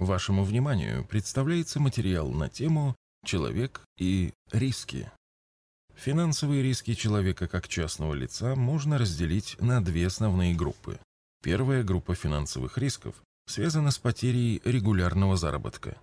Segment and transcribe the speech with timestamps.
[0.00, 5.12] Вашему вниманию представляется материал на тему «Человек и риски».
[5.94, 10.98] Финансовые риски человека как частного лица можно разделить на две основные группы.
[11.42, 13.14] Первая группа финансовых рисков
[13.46, 15.98] связана с потерей регулярного заработка.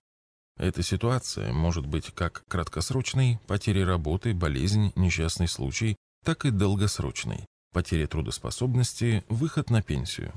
[0.59, 8.05] Эта ситуация может быть как краткосрочной– потеря работы, болезнь, несчастный случай, так и долгосрочной– потеря
[8.05, 10.34] трудоспособности, выход на пенсию.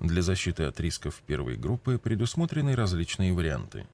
[0.00, 3.86] Для защиты от рисков первой группы предусмотрены различные варианты.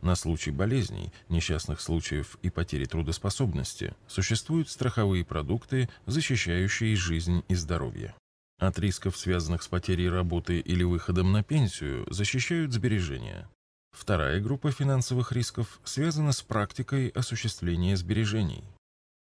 [0.00, 8.14] На случай болезней, несчастных случаев и потери трудоспособности существуют страховые продукты, защищающие жизнь и здоровье.
[8.58, 13.48] От рисков, связанных с потерей работы или выходом на пенсию, защищают сбережения.
[13.92, 18.62] Вторая группа финансовых рисков связана с практикой осуществления сбережений.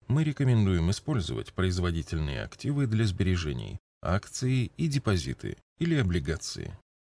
[0.08, 6.78] Мы рекомендуем использовать производительные активы для сбережений, акции и депозиты или облигации.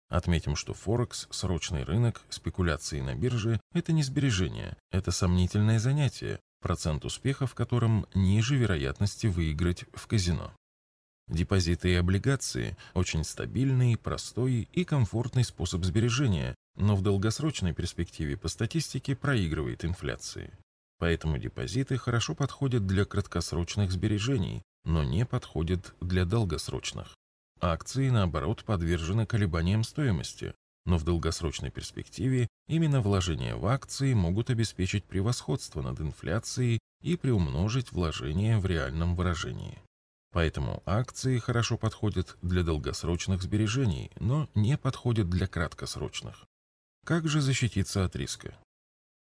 [0.08, 7.04] Отметим, что Форекс, срочный рынок, спекуляции на бирже– это не сбережение, это сомнительное занятие, процент
[7.04, 10.52] успеха в котором ниже вероятности выиграть в казино.
[11.28, 18.46] Депозиты и облигации– очень стабильный, простой и комфортный способ сбережения, но в долгосрочной перспективе по
[18.46, 20.52] статистике проигрывает инфляции.
[20.98, 27.16] Поэтому депозиты хорошо подходят для краткосрочных сбережений, но не подходят для долгосрочных.
[27.60, 30.54] Акции, наоборот, подвержены колебаниям стоимости,
[30.84, 37.92] но в долгосрочной перспективе именно вложения в акции могут обеспечить превосходство над инфляцией и приумножить
[37.92, 39.78] вложения в реальном выражении.
[40.32, 46.44] Поэтому акции хорошо подходят для долгосрочных сбережений, но не подходят для краткосрочных.
[47.06, 48.54] Как же защититься от риска?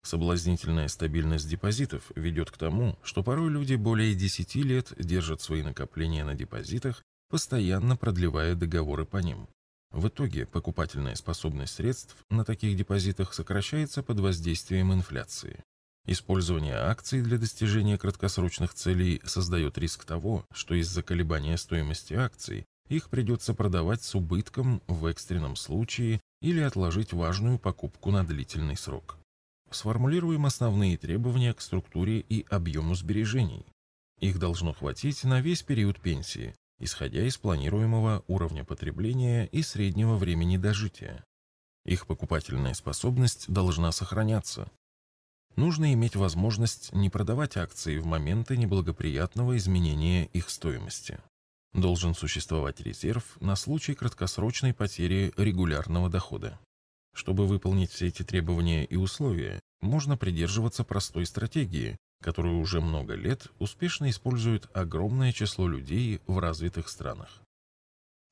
[0.02, 6.24] Соблазнительная стабильность депозитов ведет к тому, что порой люди более 10 лет держат свои накопления
[6.24, 9.48] на депозитах, постоянно продлевая договоры по ним.
[9.92, 15.64] В итоге покупательная способность средств на таких депозитах сокращается под воздействием инфляции.
[16.06, 23.08] Использование акций для достижения краткосрочных целей создает риск того, что из-за колебания стоимости акций их
[23.08, 29.18] придется продавать с убытком в экстренном случае или отложить важную покупку на длительный срок.
[29.70, 33.64] Сформулируем основные требования к структуре и объему сбережений.
[34.18, 40.56] Их должно хватить на весь период пенсии, исходя из планируемого уровня потребления и среднего времени
[40.56, 41.24] дожития.
[41.84, 44.70] Их покупательная способность должна сохраняться.
[45.56, 51.18] Нужно иметь возможность не продавать акции в моменты неблагоприятного изменения их стоимости.
[51.72, 56.58] Должен существовать резерв на случай краткосрочной потери регулярного дохода.
[57.14, 63.48] Чтобы выполнить все эти требования и условия, можно придерживаться простой стратегии, которую уже много лет
[63.58, 67.40] успешно использует огромное число людей в развитых странах.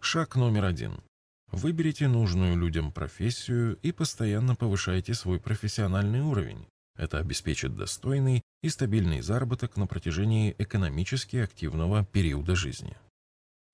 [0.00, 1.02] Шаг номер один.
[1.50, 6.66] Выберите нужную людям профессию и постоянно повышайте свой профессиональный уровень.
[6.96, 12.96] Это обеспечит достойный и стабильный заработок на протяжении экономически активного периода жизни.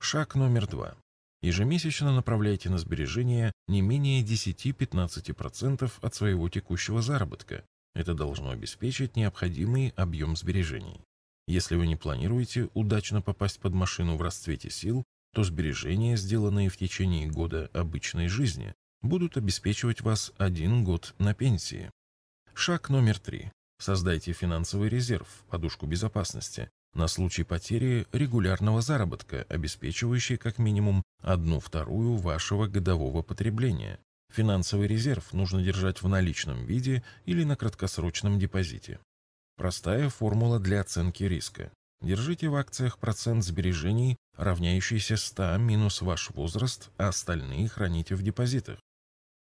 [0.01, 0.95] Шаг номер два.
[1.43, 7.65] Ежемесячно направляйте на сбережения не менее 10-15% от своего текущего заработка.
[7.95, 11.01] Это должно обеспечить необходимый объем сбережений.
[11.47, 16.77] Если вы не планируете удачно попасть под машину в расцвете сил, то сбережения, сделанные в
[16.77, 21.91] течение года обычной жизни, будут обеспечивать вас один год на пенсии.
[22.55, 23.51] Шаг номер три.
[23.79, 32.17] Создайте финансовый резерв, подушку безопасности, на случай потери регулярного заработка, обеспечивающий как минимум одну вторую
[32.17, 33.99] вашего годового потребления.
[34.35, 38.99] Финансовый резерв нужно держать в наличном виде или на краткосрочном депозите.
[39.57, 41.71] Простая формула для оценки риска.
[42.03, 48.81] Держите в акциях процент сбережений, равняющийся 100 минус ваш возраст, а остальные храните в депозитах.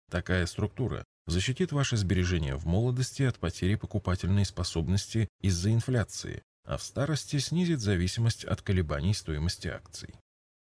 [0.10, 6.84] Такая структура защитит ваши сбережения в молодости от потери покупательной способности из-за инфляции, а в
[6.84, 10.14] старости снизит зависимость от колебаний стоимости акций.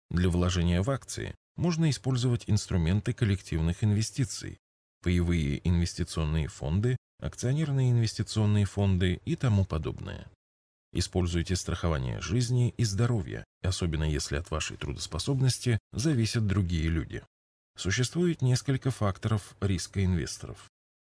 [0.08, 4.58] Для вложения в акции можно использовать инструменты коллективных инвестиций,
[5.02, 10.30] паевые инвестиционные фонды, акционерные инвестиционные фонды и тому подобное.
[10.92, 17.22] Используйте страхование жизни и здоровья, особенно если от вашей трудоспособности зависят другие люди.
[17.76, 20.68] Существует несколько факторов риска инвесторов.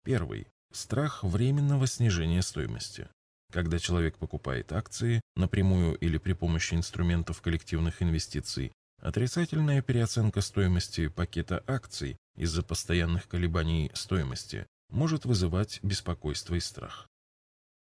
[0.04, 3.08] Первый– страх временного снижения стоимости.
[3.52, 11.62] Когда человек покупает акции напрямую или при помощи инструментов коллективных инвестиций, отрицательная переоценка стоимости пакета
[11.66, 17.08] акций из-за постоянных колебаний стоимости может вызывать беспокойство и страх.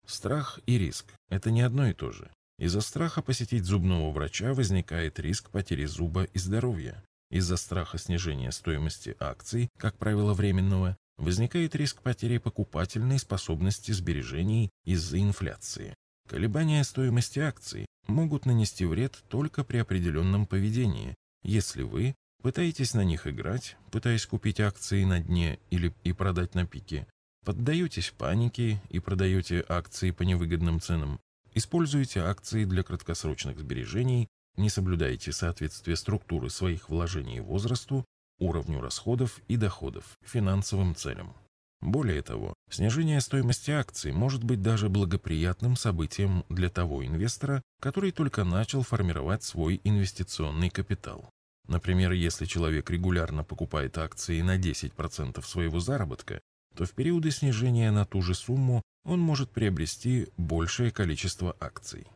[0.05, 2.31] Страх и риск– это не одно и то же.
[2.57, 7.03] Из-за страха посетить зубного врача возникает риск потери зуба и здоровья.
[7.29, 15.19] Из-за страха снижения стоимости акций, как правило временного, возникает риск потери покупательной способности сбережений из-за
[15.19, 15.95] инфляции.
[16.29, 23.25] Колебания стоимости акций могут нанести вред только при определенном поведении, если вы пытаетесь на них
[23.25, 27.07] играть, пытаясь купить акции на дне или и продать на пике,
[27.43, 31.19] поддаетесь панике и продаете акции по невыгодным ценам,
[31.55, 38.05] используете акции для краткосрочных сбережений, не соблюдаете соответствие структуры своих вложений возрасту,
[38.37, 41.33] уровню расходов и доходов, финансовым целям.
[41.81, 48.43] Более того, снижение стоимости акций может быть даже благоприятным событием для того инвестора, который только
[48.43, 51.29] начал формировать свой инвестиционный капитал.
[51.67, 56.41] Например, если человек регулярно покупает акции на 10% своего заработка,
[56.75, 62.07] то в периоды снижения на ту же сумму он может приобрести большее количество акций.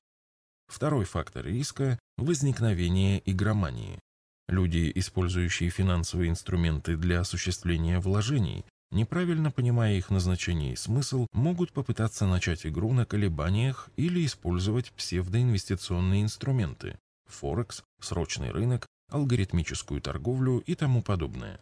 [0.68, 4.00] Второй фактор риска– возникновение игромании.
[4.48, 12.26] Люди, использующие финансовые инструменты для осуществления вложений, неправильно понимая их назначение и смысл, могут попытаться
[12.26, 16.98] начать игру на колебаниях или использовать псевдоинвестиционные инструменты–
[17.28, 21.60] Форекс, срочный рынок, алгоритмическую торговлю и тому подобное.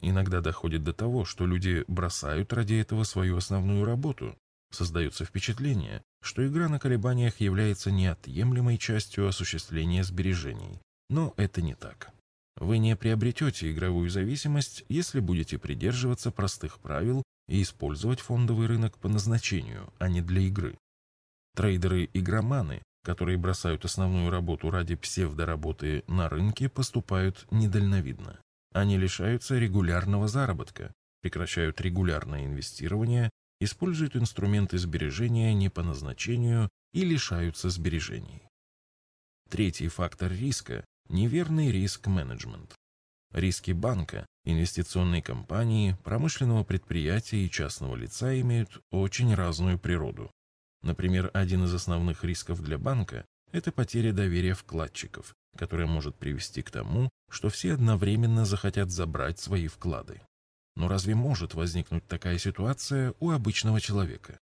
[0.00, 4.36] Иногда доходит до того, что люди бросают ради этого свою основную работу.
[4.72, 10.80] Создается впечатление, что игра на колебаниях является неотъемлемой частью осуществления сбережений.
[11.08, 12.10] Но это не так.
[12.62, 19.08] Вы не приобретете игровую зависимость, если будете придерживаться простых правил и использовать фондовый рынок по
[19.08, 20.78] назначению, а не для игры.
[21.56, 28.38] Трейдеры-игроманы, которые бросают основную работу ради псевдоработы на рынке, поступают недальновидно.
[28.72, 33.28] Они лишаются регулярного заработка, прекращают регулярное инвестирование,
[33.58, 38.42] используют инструменты сбережения не по назначению и лишаются сбережений.
[39.50, 42.74] Третий фактор риска Неверный риск-менеджмент.
[43.34, 50.30] Риски банка, инвестиционной компании, промышленного предприятия и частного лица имеют очень разную природу.
[50.80, 56.70] Например, один из основных рисков для банка– это потеря доверия вкладчиков, которая может привести к
[56.70, 60.22] тому, что все одновременно захотят забрать свои вклады.
[60.76, 64.38] Но разве может возникнуть такая ситуация у обычного человека?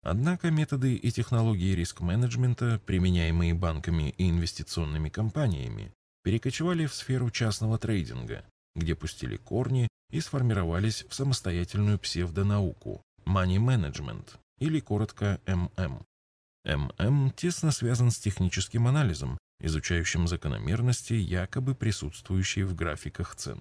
[0.00, 5.92] Однако методы и технологии риск-менеджмента, применяемые банками и инвестиционными компаниями,
[6.26, 8.44] перекочевали в сферу частного трейдинга,
[8.74, 16.04] где пустили корни и сформировались в самостоятельную псевдонауку– Money Management, или коротко ММ.
[16.64, 23.60] ММ тесно связан с техническим анализом, изучающим закономерности, якобы присутствующие в графиках цен.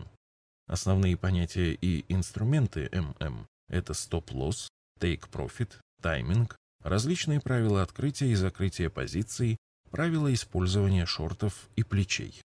[0.65, 4.69] Основные понятия и инструменты ММ– это стоп-лосс,
[4.99, 9.57] take-profit, тайминг, различные правила открытия и закрытия позиций,
[9.91, 12.41] правила использования шортов и плечей.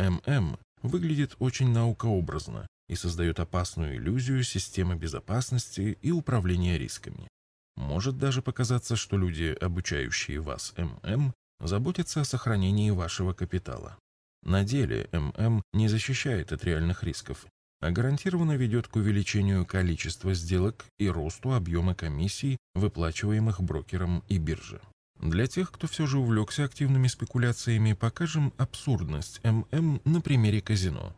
[0.00, 7.28] ММ выглядит очень наукообразно и создает опасную иллюзию системы безопасности и управления рисками.
[7.76, 13.96] Может даже показаться, что люди, обучающие вас ММ, заботятся о сохранении вашего капитала.
[14.42, 17.46] На деле ММ не защищает от реальных рисков,
[17.80, 24.80] а гарантированно ведет к увеличению количества сделок и росту объема комиссий, выплачиваемых брокером и бирже.
[25.20, 31.14] Для тех, кто все же увлекся активными спекуляциями, покажем абсурдность ММ на примере казино.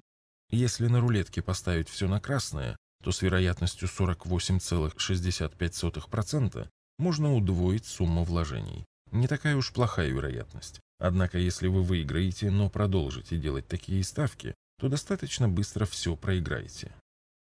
[0.51, 6.69] Если на рулетке поставить все на красное, то с вероятностью 48,65%
[6.99, 8.85] можно удвоить сумму вложений.
[9.13, 10.81] Не такая уж плохая вероятность.
[10.99, 16.93] Однако, если вы выиграете, но продолжите делать такие ставки, то достаточно быстро все проиграете.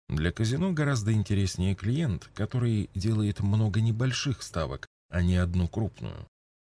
[0.10, 6.26] Для казино гораздо интереснее клиент, который делает много небольших ставок, а не одну крупную.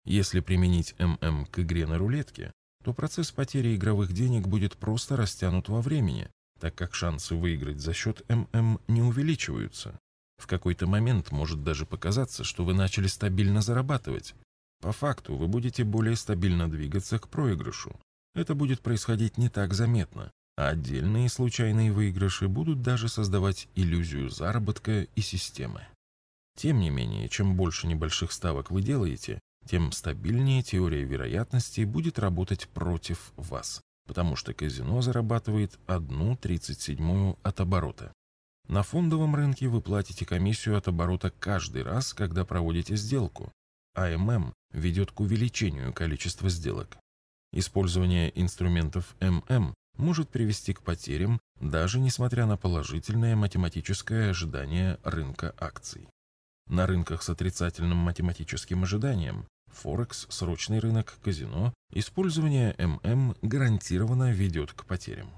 [0.05, 2.51] Если применить ММ к игре на рулетке,
[2.83, 6.29] то процесс потери игровых денег будет просто растянут во времени,
[6.59, 9.97] так как шансы выиграть за счет ММ не увеличиваются.
[10.37, 14.35] В какой-то момент может даже показаться, что вы начали стабильно зарабатывать.
[14.81, 17.97] По факту вы будете более стабильно двигаться к проигрышу.
[18.35, 25.03] Это будет происходить не так заметно, а отдельные случайные выигрыши будут даже создавать иллюзию заработка
[25.03, 25.87] и системы.
[26.57, 32.67] Тем не менее, чем больше небольших ставок вы делаете, тем стабильнее теория вероятности будет работать
[32.69, 38.13] против вас, потому что казино зарабатывает одну тридцать седьмую от оборота.
[38.67, 43.51] На фондовом рынке вы платите комиссию от оборота каждый раз, когда проводите сделку,
[43.95, 46.97] а ММ ведет к увеличению количества сделок.
[47.51, 56.07] Использование инструментов ММ может привести к потерям, даже несмотря на положительное математическое ожидание рынка акций.
[56.73, 64.83] На рынках с отрицательным математическим ожиданием Форекс, срочный рынок, казино, использование ММ гарантированно ведет к
[64.85, 65.29] потерям.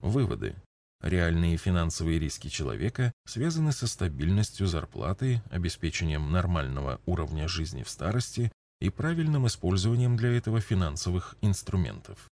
[0.00, 0.56] Выводы.
[1.00, 8.50] Реальные финансовые риски человека связаны со стабильностью зарплаты, обеспечением нормального уровня жизни в старости
[8.80, 12.28] и правильным использованием для этого финансовых инструментов.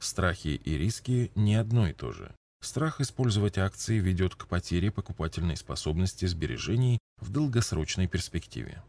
[0.00, 2.32] Страхи и риски не одно и то же.
[2.64, 8.82] Страх использовать акции ведет к потере покупательной способности сбережений в долгосрочной перспективе.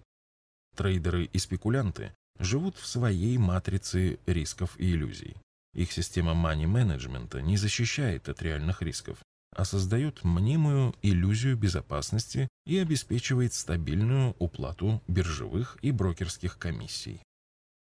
[0.77, 5.35] Трейдеры и спекулянты живут в своей матрице рисков и иллюзий.
[5.73, 9.17] Их система мани-менеджмента не защищает от реальных рисков,
[9.53, 17.19] а создает мнимую иллюзию безопасности и обеспечивает стабильную уплату биржевых и брокерских комиссий.